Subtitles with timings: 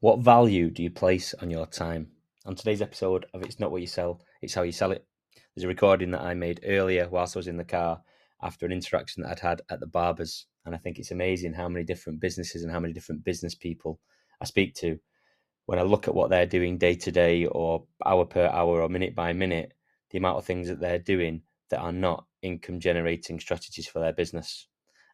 [0.00, 2.12] What value do you place on your time?
[2.46, 5.04] On today's episode of It's Not What You Sell, It's How You Sell It,
[5.54, 8.00] there's a recording that I made earlier whilst I was in the car
[8.42, 10.46] after an interaction that I'd had at the barbers.
[10.64, 14.00] And I think it's amazing how many different businesses and how many different business people
[14.40, 14.98] I speak to.
[15.66, 18.88] When I look at what they're doing day to day or hour per hour or
[18.88, 19.74] minute by minute,
[20.12, 24.14] the amount of things that they're doing that are not income generating strategies for their
[24.14, 24.66] business.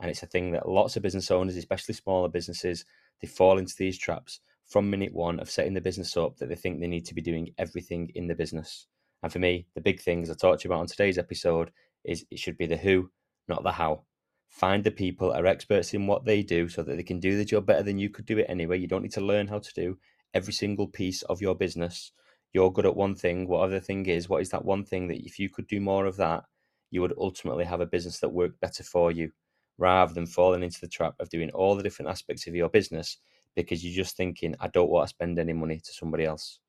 [0.00, 2.84] And it's a thing that lots of business owners, especially smaller businesses,
[3.20, 6.54] they fall into these traps from minute one of setting the business up that they
[6.54, 8.86] think they need to be doing everything in the business.
[9.22, 11.70] And for me, the big things I talked about on today's episode
[12.04, 13.10] is it should be the who,
[13.48, 14.04] not the how.
[14.48, 17.44] Find the people are experts in what they do so that they can do the
[17.44, 18.78] job better than you could do it anyway.
[18.78, 19.98] You don't need to learn how to do
[20.34, 22.12] every single piece of your business.
[22.52, 25.24] You're good at one thing, whatever the thing is, what is that one thing that
[25.24, 26.44] if you could do more of that,
[26.90, 29.32] you would ultimately have a business that worked better for you
[29.78, 33.16] rather than falling into the trap of doing all the different aspects of your business
[33.54, 36.60] because you're just thinking, I don't want to spend any money to somebody else.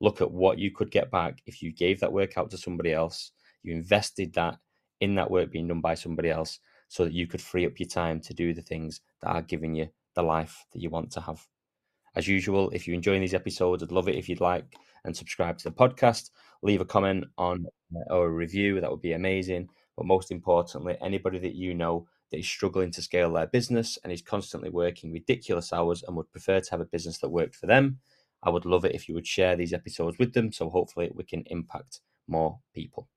[0.00, 2.92] Look at what you could get back if you gave that work out to somebody
[2.92, 4.58] else, you invested that
[5.00, 6.58] in that work being done by somebody else
[6.88, 9.74] so that you could free up your time to do the things that are giving
[9.74, 11.46] you the life that you want to have.
[12.14, 15.58] As usual, if you're enjoying these episodes, I'd love it if you'd like and subscribe
[15.58, 16.30] to the podcast.
[16.62, 19.68] Leave a comment on uh, or a review, that would be amazing.
[19.96, 22.06] But most importantly, anybody that you know
[22.38, 26.60] is struggling to scale their business and is constantly working ridiculous hours and would prefer
[26.60, 27.98] to have a business that worked for them,
[28.42, 31.24] I would love it if you would share these episodes with them so hopefully we
[31.24, 33.08] can impact more people.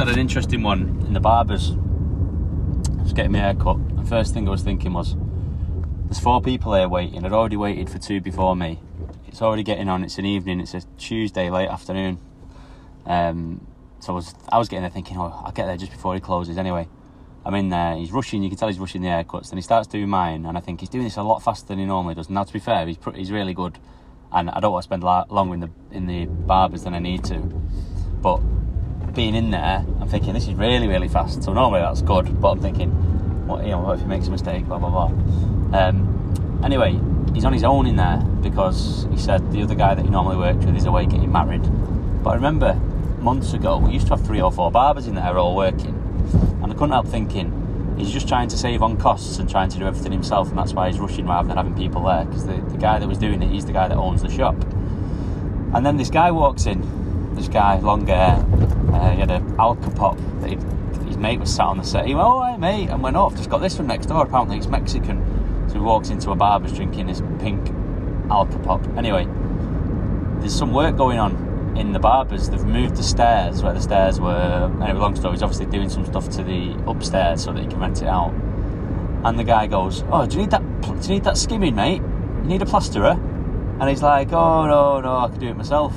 [0.00, 1.72] Had an interesting one in the barbers.
[3.02, 3.76] Just getting my hair cut.
[3.98, 5.14] The first thing I was thinking was,
[6.06, 7.22] there's four people here waiting.
[7.22, 8.80] I'd already waited for two before me.
[9.28, 10.02] It's already getting on.
[10.02, 10.60] It's an evening.
[10.60, 12.18] It's a Tuesday late afternoon.
[13.04, 13.66] Um,
[13.98, 16.20] so I was I was getting there thinking, oh, I'll get there just before he
[16.20, 16.56] closes.
[16.56, 16.88] Anyway,
[17.44, 17.94] I'm in there.
[17.96, 18.42] He's rushing.
[18.42, 19.50] You can tell he's rushing the haircuts.
[19.50, 21.78] Then he starts doing mine, and I think he's doing this a lot faster than
[21.78, 22.30] he normally does.
[22.30, 23.78] Now, to be fair, he's he's really good,
[24.32, 26.94] and I don't want to spend a lot longer in the in the barbers than
[26.94, 27.36] I need to.
[28.22, 28.40] But
[29.14, 31.42] being in there, I'm thinking this is really, really fast.
[31.42, 32.90] So normally that's good, but I'm thinking,
[33.46, 34.66] what you know, what if he makes a mistake?
[34.66, 35.78] Blah blah blah.
[35.78, 36.98] Um, anyway,
[37.34, 40.36] he's on his own in there because he said the other guy that he normally
[40.36, 41.62] worked with is away getting married.
[42.22, 42.74] But I remember
[43.20, 45.94] months ago we used to have three or four barbers in there all working,
[46.62, 49.78] and I couldn't help thinking he's just trying to save on costs and trying to
[49.78, 52.54] do everything himself, and that's why he's rushing rather than having people there because the,
[52.54, 54.56] the guy that was doing it, he's the guy that owns the shop.
[55.72, 56.82] And then this guy walks in,
[57.40, 58.44] this guy, long hair,
[58.92, 60.50] uh, he had an alcopop that
[61.06, 62.06] his mate was sat on the set.
[62.06, 63.34] He went, oh, hey, mate, and went off.
[63.34, 64.24] Just got this from next door.
[64.24, 65.66] Apparently, he's Mexican.
[65.68, 67.68] So he walks into a barber's drinking his pink
[68.28, 68.96] alcopop.
[68.98, 69.26] Anyway,
[70.40, 72.50] there's some work going on in the barbers.
[72.50, 74.70] They've moved the stairs where the stairs were.
[74.82, 77.80] Anyway, long story, he's obviously doing some stuff to the upstairs so that he can
[77.80, 78.34] rent it out.
[79.24, 80.80] And the guy goes, oh, do you need that?
[80.82, 82.02] Do you need that skimming, mate?
[82.42, 83.18] You need a plasterer?
[83.80, 85.94] And he's like, oh, no, no, I can do it myself.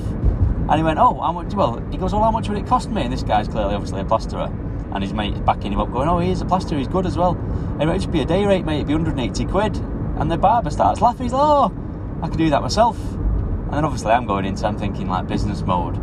[0.69, 1.53] And he went, oh, how much?
[1.53, 3.03] Well, he goes, well, how much would it cost me?
[3.03, 4.51] And this guy's clearly, obviously, a plasterer.
[4.93, 7.35] And his mate's backing him up, going, oh, he's a plasterer, he's good as well.
[7.79, 9.75] And it just be a day rate, mate, it'd be 180 quid.
[10.17, 12.97] And the barber starts laughing, he's like, oh, I could do that myself.
[13.13, 15.97] And then obviously I'm going into, I'm thinking like business mode.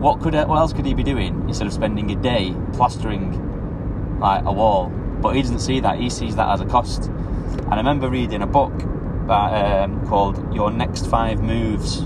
[0.00, 4.44] What could, what else could he be doing instead of spending a day plastering like
[4.44, 4.88] a wall?
[5.20, 7.06] But he doesn't see that, he sees that as a cost.
[7.06, 8.72] And I remember reading a book
[9.28, 12.02] um, called Your Next Five Moves.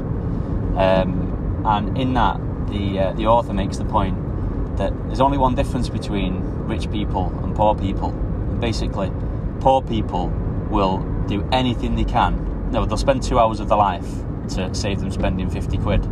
[0.77, 1.22] Um,
[1.65, 4.17] and in that, the uh, the author makes the point
[4.77, 8.11] that there's only one difference between rich people and poor people.
[8.11, 9.13] And basically,
[9.61, 10.29] poor people
[10.71, 12.71] will do anything they can.
[12.71, 14.07] No, they'll spend two hours of their life
[14.51, 16.05] to save them spending 50 quid,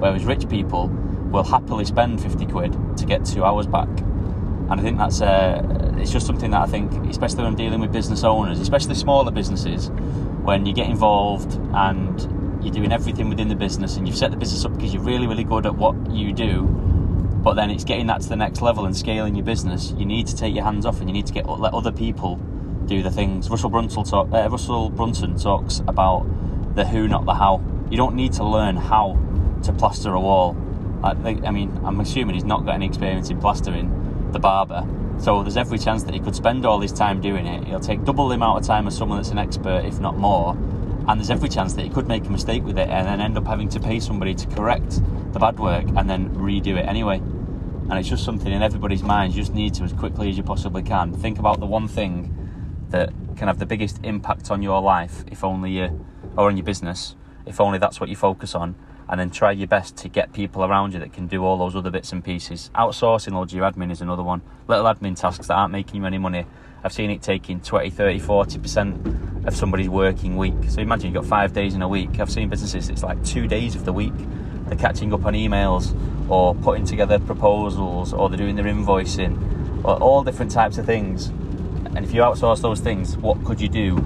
[0.00, 0.88] whereas rich people
[1.30, 3.88] will happily spend 50 quid to get two hours back.
[3.88, 7.80] And I think that's uh, it's just something that I think, especially when I'm dealing
[7.80, 9.88] with business owners, especially smaller businesses,
[10.42, 12.20] when you get involved and
[12.64, 15.26] you're doing everything within the business and you've set the business up because you're really,
[15.26, 16.62] really good at what you do,
[17.42, 20.26] but then it's getting that to the next level and scaling your business, you need
[20.26, 22.36] to take your hands off and you need to get let other people
[22.86, 23.50] do the things.
[23.50, 26.26] Russell Brunson, talk, uh, Russell Brunson talks about
[26.74, 27.62] the who, not the how.
[27.90, 29.18] You don't need to learn how
[29.62, 30.56] to plaster a wall.
[31.02, 31.10] I,
[31.44, 34.86] I mean, I'm assuming he's not got any experience in plastering the barber.
[35.18, 37.66] So there's every chance that he could spend all his time doing it.
[37.66, 40.56] He'll take double the amount of time as someone that's an expert, if not more,
[41.06, 43.36] and there's every chance that he could make a mistake with it and then end
[43.36, 45.00] up having to pay somebody to correct
[45.32, 47.18] the bad work and then redo it anyway.
[47.18, 49.36] And it's just something in everybody's minds.
[49.36, 52.34] You just need to, as quickly as you possibly can, think about the one thing
[52.88, 56.06] that can have the biggest impact on your life if only you
[56.36, 57.16] or on your business
[57.46, 58.74] if only that's what you focus on
[59.08, 61.76] and then try your best to get people around you that can do all those
[61.76, 65.48] other bits and pieces outsourcing loads of your admin is another one little admin tasks
[65.48, 66.46] that aren't making you any money
[66.84, 70.54] i've seen it taking 20 30 40% of somebody's working week.
[70.68, 72.18] So imagine you've got five days in a week.
[72.18, 74.14] I've seen businesses it's like two days of the week.
[74.66, 75.94] They're catching up on emails
[76.30, 79.84] or putting together proposals or they're doing their invoicing.
[79.84, 81.26] Or all different types of things.
[81.26, 83.96] And if you outsource those things what could you do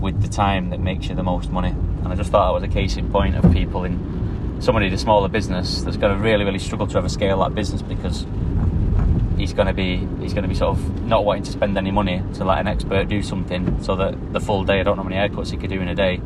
[0.00, 1.70] with the time that makes you the most money?
[1.70, 4.92] And i just thought that was a case in point of people in somebody in
[4.92, 8.26] a smaller business that's going to really really struggle to ever scale that business because
[9.40, 11.90] he's going to be he's going to be sort of not wanting to spend any
[11.90, 15.02] money to let an expert do something so that the full day I don't know
[15.02, 16.20] how many haircuts he could do in a day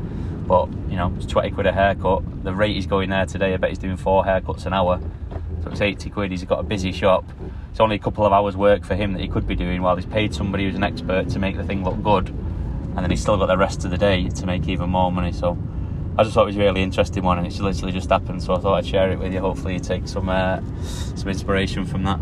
[0.46, 3.56] but you know it's 20 quid a haircut the rate he's going there today I
[3.56, 5.00] bet he's doing four haircuts an hour
[5.62, 7.24] so it's 80 quid he's got a busy shop
[7.70, 9.96] it's only a couple of hours work for him that he could be doing while
[9.96, 13.22] he's paid somebody who's an expert to make the thing look good and then he's
[13.22, 15.56] still got the rest of the day to make even more money so
[16.16, 18.40] I just thought it was a really interesting one, and it's literally just happened.
[18.40, 19.40] So I thought I'd share it with you.
[19.40, 22.20] Hopefully, you take some uh, some inspiration from that.